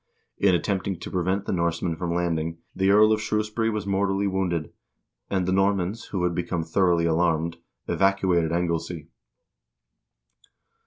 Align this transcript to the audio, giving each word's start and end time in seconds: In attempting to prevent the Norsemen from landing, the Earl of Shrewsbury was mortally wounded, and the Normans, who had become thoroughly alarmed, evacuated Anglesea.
In 0.39 0.55
attempting 0.55 0.97
to 0.99 1.11
prevent 1.11 1.45
the 1.45 1.51
Norsemen 1.53 1.95
from 1.95 2.11
landing, 2.15 2.57
the 2.75 2.89
Earl 2.89 3.13
of 3.13 3.21
Shrewsbury 3.21 3.69
was 3.69 3.85
mortally 3.85 4.25
wounded, 4.25 4.71
and 5.29 5.45
the 5.45 5.51
Normans, 5.51 6.05
who 6.05 6.23
had 6.23 6.33
become 6.33 6.63
thoroughly 6.63 7.05
alarmed, 7.05 7.57
evacuated 7.87 8.51
Anglesea. 8.51 9.07